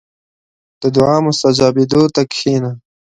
•د 0.81 0.83
دعا 0.95 1.17
مستجابېدو 1.25 2.01
ته 2.15 2.21
کښېنه. 2.31 2.71